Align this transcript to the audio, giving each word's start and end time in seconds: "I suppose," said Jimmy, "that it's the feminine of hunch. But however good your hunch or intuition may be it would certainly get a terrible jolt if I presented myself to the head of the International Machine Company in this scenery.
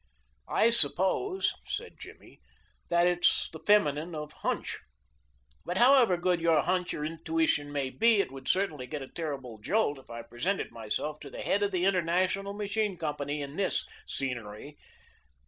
"I 0.49 0.71
suppose," 0.71 1.53
said 1.67 1.99
Jimmy, 1.99 2.41
"that 2.89 3.05
it's 3.05 3.49
the 3.51 3.59
feminine 3.59 4.15
of 4.15 4.33
hunch. 4.33 4.79
But 5.63 5.77
however 5.77 6.17
good 6.17 6.41
your 6.41 6.63
hunch 6.63 6.91
or 6.95 7.05
intuition 7.05 7.71
may 7.71 7.91
be 7.91 8.19
it 8.19 8.31
would 8.31 8.47
certainly 8.47 8.87
get 8.87 9.03
a 9.03 9.07
terrible 9.07 9.59
jolt 9.59 9.99
if 9.99 10.09
I 10.09 10.23
presented 10.23 10.71
myself 10.71 11.19
to 11.19 11.29
the 11.29 11.41
head 11.43 11.61
of 11.61 11.69
the 11.71 11.85
International 11.85 12.53
Machine 12.53 12.97
Company 12.97 13.43
in 13.43 13.57
this 13.57 13.85
scenery. 14.07 14.75